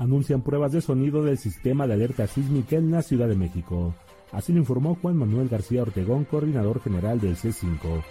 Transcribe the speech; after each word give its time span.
anuncian 0.00 0.42
pruebas 0.42 0.72
de 0.72 0.80
sonido 0.80 1.22
del 1.22 1.36
sistema 1.36 1.86
de 1.86 1.92
alerta 1.92 2.26
sísmica 2.26 2.76
en 2.76 2.90
la 2.90 3.02
Ciudad 3.02 3.28
de 3.28 3.36
México. 3.36 3.94
Así 4.32 4.52
lo 4.52 4.58
informó 4.58 4.96
Juan 4.96 5.16
Manuel 5.16 5.48
García 5.48 5.82
Ortegón, 5.82 6.24
coordinador 6.24 6.80
general 6.80 7.20
del 7.20 7.36
C5. 7.36 8.02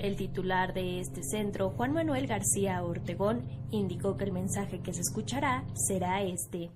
El 0.00 0.16
titular 0.16 0.74
de 0.74 0.98
este 0.98 1.22
centro, 1.22 1.70
Juan 1.70 1.92
Manuel 1.92 2.26
García 2.26 2.82
Ortegón, 2.82 3.44
indicó 3.70 4.16
que 4.16 4.24
el 4.24 4.32
mensaje 4.32 4.80
que 4.80 4.92
se 4.92 5.00
escuchará 5.00 5.64
será 5.74 6.22
este. 6.24 6.70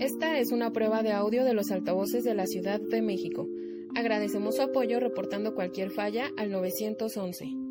Esta 0.00 0.38
es 0.38 0.50
una 0.50 0.72
prueba 0.72 1.04
de 1.04 1.12
audio 1.12 1.44
de 1.44 1.54
los 1.54 1.70
altavoces 1.70 2.24
de 2.24 2.34
la 2.34 2.46
Ciudad 2.46 2.80
de 2.80 3.02
México. 3.02 3.46
Agradecemos 3.94 4.56
su 4.56 4.62
apoyo 4.62 4.98
reportando 4.98 5.54
cualquier 5.54 5.90
falla 5.90 6.28
al 6.36 6.50
911. 6.50 7.67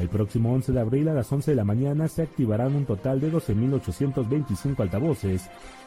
El 0.00 0.08
próximo 0.08 0.54
11 0.54 0.72
de 0.72 0.80
abril 0.80 1.08
a 1.08 1.14
las 1.14 1.30
11 1.30 1.50
de 1.50 1.56
la 1.56 1.64
mañana 1.64 2.08
se 2.08 2.22
activarán 2.22 2.74
un 2.74 2.86
total 2.86 3.20
de 3.20 3.30
12.825 3.30 4.80
altavoces 4.80 5.42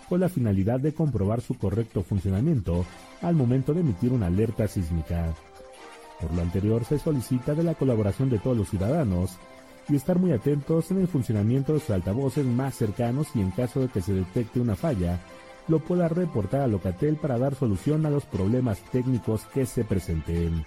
con 0.07 0.19
la 0.19 0.29
finalidad 0.29 0.79
de 0.79 0.93
comprobar 0.93 1.41
su 1.41 1.55
correcto 1.57 2.03
funcionamiento 2.03 2.85
al 3.23 3.33
momento 3.33 3.73
de 3.73 3.81
emitir 3.81 4.11
una 4.11 4.27
alerta 4.27 4.67
sísmica. 4.67 5.33
Por 6.21 6.31
lo 6.31 6.43
anterior 6.43 6.85
se 6.85 6.99
solicita 6.99 7.55
de 7.55 7.63
la 7.63 7.73
colaboración 7.73 8.29
de 8.29 8.37
todos 8.37 8.55
los 8.55 8.69
ciudadanos 8.69 9.31
y 9.89 9.95
estar 9.95 10.19
muy 10.19 10.31
atentos 10.31 10.91
en 10.91 11.01
el 11.01 11.07
funcionamiento 11.07 11.73
de 11.73 11.79
sus 11.79 11.89
altavoces 11.89 12.45
más 12.45 12.75
cercanos 12.75 13.29
y 13.33 13.41
en 13.41 13.49
caso 13.49 13.79
de 13.81 13.87
que 13.87 14.01
se 14.01 14.13
detecte 14.13 14.59
una 14.59 14.75
falla, 14.75 15.19
lo 15.67 15.79
pueda 15.79 16.07
reportar 16.07 16.61
a 16.61 16.67
Locatel 16.67 17.15
para 17.15 17.39
dar 17.39 17.55
solución 17.55 18.05
a 18.05 18.11
los 18.11 18.25
problemas 18.25 18.79
técnicos 18.91 19.45
que 19.53 19.65
se 19.65 19.83
presenten. 19.83 20.65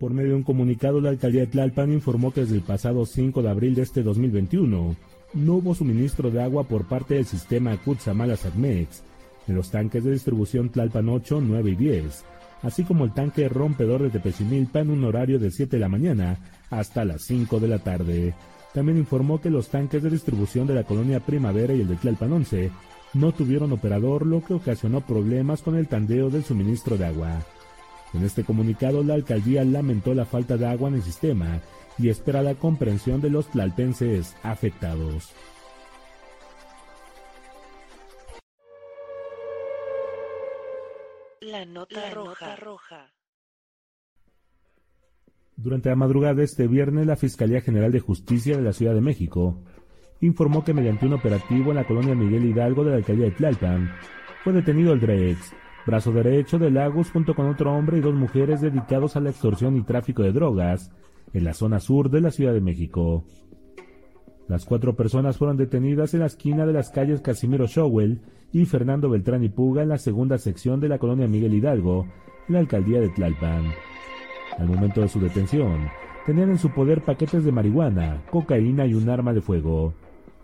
Por 0.00 0.14
medio 0.14 0.30
de 0.30 0.36
un 0.36 0.44
comunicado, 0.44 0.98
la 1.02 1.10
alcaldía 1.10 1.42
de 1.42 1.48
Tlalpan 1.48 1.92
informó 1.92 2.32
que 2.32 2.40
desde 2.40 2.54
el 2.54 2.62
pasado 2.62 3.04
5 3.04 3.42
de 3.42 3.50
abril 3.50 3.74
de 3.74 3.82
este 3.82 4.02
2021 4.02 4.96
no 5.34 5.54
hubo 5.54 5.74
suministro 5.74 6.30
de 6.30 6.42
agua 6.42 6.64
por 6.64 6.88
parte 6.88 7.16
del 7.16 7.26
sistema 7.26 7.76
Cutzamala-Sagmex 7.76 9.02
en 9.46 9.54
los 9.54 9.70
tanques 9.70 10.02
de 10.02 10.12
distribución 10.12 10.70
Tlalpan 10.70 11.06
8, 11.06 11.42
9 11.42 11.72
y 11.72 11.76
10, 11.76 12.24
así 12.62 12.82
como 12.84 13.04
el 13.04 13.12
tanque 13.12 13.46
rompedor 13.50 14.00
de 14.02 14.08
Tepechimilpa 14.08 14.80
en 14.80 14.88
un 14.88 15.04
horario 15.04 15.38
de 15.38 15.50
7 15.50 15.76
de 15.76 15.80
la 15.80 15.90
mañana 15.90 16.38
hasta 16.70 17.04
las 17.04 17.20
5 17.24 17.60
de 17.60 17.68
la 17.68 17.80
tarde. 17.80 18.32
También 18.72 18.96
informó 18.96 19.38
que 19.38 19.50
los 19.50 19.68
tanques 19.68 20.02
de 20.02 20.08
distribución 20.08 20.66
de 20.66 20.76
la 20.76 20.84
colonia 20.84 21.20
Primavera 21.20 21.74
y 21.74 21.82
el 21.82 21.88
de 21.88 21.96
Tlalpan 21.96 22.32
11 22.32 22.70
no 23.12 23.32
tuvieron 23.32 23.70
operador, 23.72 24.24
lo 24.24 24.42
que 24.42 24.54
ocasionó 24.54 25.02
problemas 25.02 25.60
con 25.60 25.76
el 25.76 25.88
tandeo 25.88 26.30
del 26.30 26.42
suministro 26.42 26.96
de 26.96 27.04
agua. 27.04 27.44
En 28.12 28.24
este 28.24 28.44
comunicado, 28.44 29.02
la 29.04 29.14
alcaldía 29.14 29.64
lamentó 29.64 30.14
la 30.14 30.24
falta 30.24 30.56
de 30.56 30.66
agua 30.66 30.88
en 30.88 30.96
el 30.96 31.02
sistema 31.02 31.60
y 31.98 32.08
espera 32.08 32.42
la 32.42 32.54
comprensión 32.54 33.20
de 33.20 33.30
los 33.30 33.48
tlalpenses 33.48 34.36
afectados. 34.42 35.32
La 41.40 41.64
nota, 41.64 42.10
roja. 42.10 43.12
Durante 45.56 45.88
la 45.88 45.96
madrugada 45.96 46.34
de 46.34 46.44
este 46.44 46.66
viernes, 46.66 47.06
la 47.06 47.16
Fiscalía 47.16 47.60
General 47.60 47.92
de 47.92 48.00
Justicia 48.00 48.56
de 48.56 48.62
la 48.62 48.72
Ciudad 48.72 48.94
de 48.94 49.00
México 49.00 49.62
informó 50.20 50.64
que 50.64 50.74
mediante 50.74 51.06
un 51.06 51.14
operativo 51.14 51.70
en 51.70 51.76
la 51.76 51.86
colonia 51.86 52.14
Miguel 52.14 52.44
Hidalgo 52.44 52.84
de 52.84 52.90
la 52.90 52.96
alcaldía 52.98 53.26
de 53.26 53.32
Tlalpan, 53.32 53.90
fue 54.44 54.52
detenido 54.52 54.92
el 54.92 55.00
Drex, 55.00 55.52
brazo 55.86 56.12
derecho 56.12 56.58
de 56.58 56.70
Lagos 56.70 57.10
junto 57.10 57.34
con 57.34 57.46
otro 57.46 57.72
hombre 57.72 57.98
y 57.98 58.00
dos 58.00 58.14
mujeres 58.14 58.60
dedicados 58.60 59.16
a 59.16 59.20
la 59.20 59.30
extorsión 59.30 59.76
y 59.76 59.82
tráfico 59.82 60.22
de 60.22 60.32
drogas 60.32 60.90
en 61.32 61.44
la 61.44 61.54
zona 61.54 61.80
sur 61.80 62.10
de 62.10 62.20
la 62.20 62.30
Ciudad 62.30 62.52
de 62.52 62.60
México. 62.60 63.24
Las 64.48 64.64
cuatro 64.64 64.96
personas 64.96 65.38
fueron 65.38 65.56
detenidas 65.56 66.12
en 66.14 66.20
la 66.20 66.26
esquina 66.26 66.66
de 66.66 66.72
las 66.72 66.90
calles 66.90 67.20
Casimiro 67.20 67.66
Showell 67.66 68.20
y 68.52 68.64
Fernando 68.64 69.08
Beltrán 69.08 69.44
y 69.44 69.48
Puga 69.48 69.82
en 69.82 69.88
la 69.88 69.98
segunda 69.98 70.38
sección 70.38 70.80
de 70.80 70.88
la 70.88 70.98
colonia 70.98 71.28
Miguel 71.28 71.54
Hidalgo, 71.54 72.06
en 72.48 72.54
la 72.54 72.58
alcaldía 72.58 73.00
de 73.00 73.10
Tlalpan. 73.10 73.66
Al 74.58 74.66
momento 74.66 75.00
de 75.00 75.08
su 75.08 75.20
detención, 75.20 75.88
tenían 76.26 76.50
en 76.50 76.58
su 76.58 76.70
poder 76.70 77.02
paquetes 77.02 77.44
de 77.44 77.52
marihuana, 77.52 78.22
cocaína 78.30 78.86
y 78.86 78.94
un 78.94 79.08
arma 79.08 79.32
de 79.32 79.40
fuego. 79.40 79.94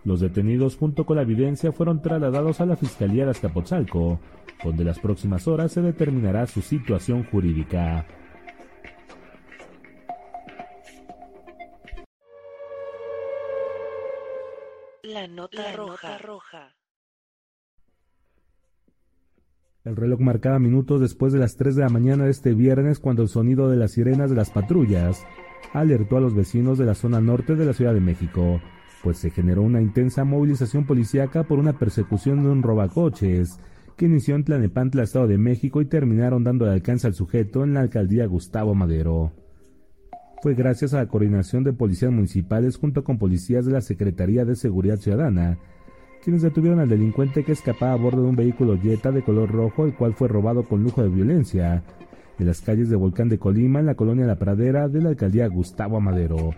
Los 0.03 0.19
detenidos 0.19 0.77
junto 0.77 1.05
con 1.05 1.17
la 1.17 1.23
evidencia 1.23 1.71
fueron 1.71 2.01
trasladados 2.01 2.61
a 2.61 2.65
la 2.65 2.75
Fiscalía 2.75 3.25
de 3.25 3.31
Azcapotzalco, 3.31 4.19
donde 4.63 4.83
las 4.83 4.99
próximas 4.99 5.47
horas 5.47 5.71
se 5.71 5.81
determinará 5.81 6.47
su 6.47 6.61
situación 6.61 7.23
jurídica. 7.25 8.05
La 15.03 15.25
nota, 15.27 15.71
roja. 16.17 16.75
El 19.85 19.95
reloj 19.95 20.19
marcaba 20.19 20.59
minutos 20.59 20.99
después 20.99 21.31
de 21.31 21.39
las 21.39 21.55
3 21.55 21.77
de 21.77 21.83
la 21.83 21.89
mañana 21.89 22.25
de 22.25 22.31
este 22.31 22.53
viernes 22.53 22.99
cuando 22.99 23.21
el 23.21 23.29
sonido 23.29 23.69
de 23.69 23.77
las 23.77 23.93
sirenas 23.93 24.29
de 24.29 24.35
las 24.35 24.49
patrullas 24.49 25.25
alertó 25.71 26.17
a 26.17 26.19
los 26.19 26.35
vecinos 26.35 26.77
de 26.77 26.85
la 26.85 26.93
zona 26.93 27.21
norte 27.21 27.55
de 27.55 27.65
la 27.65 27.71
Ciudad 27.71 27.93
de 27.93 28.01
México, 28.01 28.59
pues 29.03 29.17
se 29.17 29.29
generó 29.29 29.61
una 29.61 29.81
intensa 29.81 30.23
movilización 30.23 30.85
policíaca 30.85 31.43
por 31.43 31.59
una 31.59 31.73
persecución 31.73 32.43
de 32.43 32.49
un 32.49 32.63
robacoches 32.63 33.59
que 33.95 34.05
inició 34.05 34.35
en 34.35 34.43
Tlanepantla, 34.43 35.03
Estado 35.03 35.27
de 35.27 35.37
México, 35.37 35.81
y 35.81 35.85
terminaron 35.85 36.43
dando 36.43 36.69
alcance 36.69 37.07
al 37.07 37.15
sujeto 37.15 37.63
en 37.63 37.73
la 37.73 37.81
alcaldía 37.81 38.27
Gustavo 38.27 38.75
Madero. 38.75 39.31
Fue 40.43 40.53
gracias 40.53 40.93
a 40.93 40.97
la 40.97 41.07
coordinación 41.07 41.63
de 41.63 41.73
policías 41.73 42.11
municipales 42.11 42.77
junto 42.77 43.03
con 43.03 43.17
policías 43.17 43.65
de 43.65 43.71
la 43.71 43.81
Secretaría 43.81 44.45
de 44.45 44.55
Seguridad 44.55 44.97
Ciudadana, 44.97 45.57
quienes 46.23 46.43
detuvieron 46.43 46.79
al 46.79 46.89
delincuente 46.89 47.43
que 47.43 47.53
escapaba 47.53 47.93
a 47.93 47.97
bordo 47.97 48.21
de 48.21 48.29
un 48.29 48.35
vehículo 48.35 48.79
Jetta 48.79 49.11
de 49.11 49.23
color 49.23 49.51
rojo, 49.51 49.85
el 49.85 49.95
cual 49.95 50.13
fue 50.13 50.27
robado 50.27 50.63
con 50.63 50.83
lujo 50.83 51.01
de 51.01 51.09
violencia, 51.09 51.83
en 52.37 52.45
las 52.45 52.61
calles 52.61 52.89
de 52.89 52.95
Volcán 52.95 53.29
de 53.29 53.39
Colima, 53.39 53.79
en 53.79 53.87
la 53.87 53.95
colonia 53.95 54.27
La 54.27 54.37
Pradera 54.37 54.87
de 54.89 55.01
la 55.01 55.09
alcaldía 55.09 55.47
Gustavo 55.47 55.99
Madero. 55.99 56.51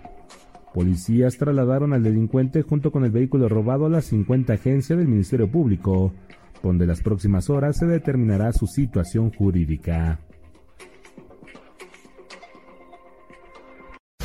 Policías 0.74 1.38
trasladaron 1.38 1.94
al 1.94 2.04
delincuente 2.04 2.62
junto 2.62 2.92
con 2.92 3.04
el 3.04 3.12
vehículo 3.12 3.50
robado 3.50 3.88
a 3.88 3.90
la 3.90 4.02
50 4.02 4.54
agencia 4.54 4.96
del 4.96 5.08
Ministerio 5.08 5.50
Público, 5.50 6.14
donde 6.62 6.86
las 6.86 7.02
próximas 7.02 7.50
horas 7.50 7.78
se 7.78 7.88
determinará 7.88 8.54
su 8.54 8.68
situación 8.68 9.32
jurídica. 9.32 10.20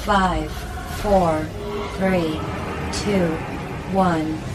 5, 0.04 0.14
4, 1.02 1.40
3, 1.98 2.24
2, 3.06 3.30
1. 3.94 4.53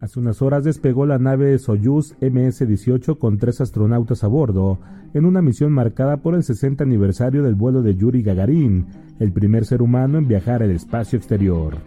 Hace 0.00 0.20
unas 0.20 0.42
horas 0.42 0.62
despegó 0.62 1.06
la 1.06 1.18
nave 1.18 1.58
Soyuz 1.58 2.14
MS-18 2.20 3.18
con 3.18 3.36
tres 3.38 3.60
astronautas 3.60 4.22
a 4.22 4.28
bordo, 4.28 4.78
en 5.12 5.24
una 5.24 5.42
misión 5.42 5.72
marcada 5.72 6.18
por 6.18 6.36
el 6.36 6.44
60 6.44 6.84
aniversario 6.84 7.42
del 7.42 7.56
vuelo 7.56 7.82
de 7.82 7.96
Yuri 7.96 8.22
Gagarin, 8.22 8.86
el 9.18 9.32
primer 9.32 9.64
ser 9.64 9.82
humano 9.82 10.18
en 10.18 10.28
viajar 10.28 10.62
al 10.62 10.70
espacio 10.70 11.16
exterior. 11.16 11.78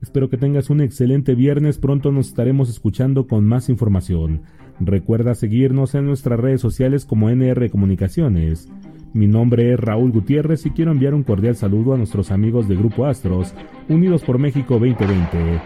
Espero 0.00 0.30
que 0.30 0.38
tengas 0.38 0.70
un 0.70 0.80
excelente 0.80 1.34
viernes. 1.34 1.76
Pronto 1.76 2.12
nos 2.12 2.28
estaremos 2.28 2.70
escuchando 2.70 3.26
con 3.26 3.44
más 3.44 3.68
información. 3.68 4.42
Recuerda 4.80 5.34
seguirnos 5.34 5.94
en 5.94 6.06
nuestras 6.06 6.38
redes 6.38 6.60
sociales 6.60 7.04
como 7.04 7.30
NR 7.30 7.68
Comunicaciones. 7.68 8.68
Mi 9.14 9.28
nombre 9.28 9.72
es 9.72 9.78
Raúl 9.78 10.10
Gutiérrez 10.10 10.66
y 10.66 10.70
quiero 10.70 10.90
enviar 10.90 11.14
un 11.14 11.22
cordial 11.22 11.54
saludo 11.54 11.94
a 11.94 11.96
nuestros 11.96 12.32
amigos 12.32 12.66
de 12.66 12.74
Grupo 12.74 13.06
Astros, 13.06 13.54
Unidos 13.88 14.24
por 14.24 14.40
México 14.40 14.74
2020. 14.74 15.60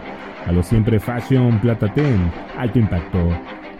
A 0.45 0.51
los 0.51 0.67
siempre 0.67 0.99
Fashion 0.99 1.59
Plata 1.59 1.91
Ten, 1.91 2.31
Alto 2.55 2.77
Impacto. 2.77 3.17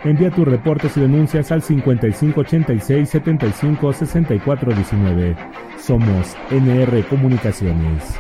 Envía 0.04 0.32
tus 0.32 0.48
reportes 0.48 0.98
y 0.98 1.02
denuncias 1.02 1.52
al 1.52 1.62
5586 1.62 3.10
75 3.10 3.94
64 3.94 4.74
19. 4.74 5.36
Somos 5.78 6.36
NR 6.50 7.04
Comunicaciones. 7.08 8.18